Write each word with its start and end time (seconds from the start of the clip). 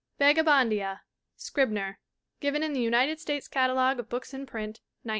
Vagabondia. 0.19 1.01
Scribner. 1.35 1.99
Given 2.39 2.63
in 2.63 2.73
the 2.73 2.79
United 2.81 3.19
States 3.19 3.47
Catalogue 3.47 3.99
of 3.99 4.09
Books 4.09 4.33
in 4.33 4.47
Print 4.47 4.81
(1912). 5.03 5.09